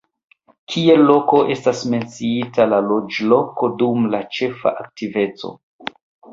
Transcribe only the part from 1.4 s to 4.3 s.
estas menciita la loĝloko dum la